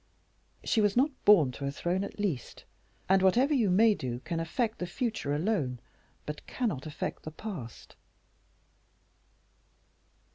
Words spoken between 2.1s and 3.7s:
least, and whatever you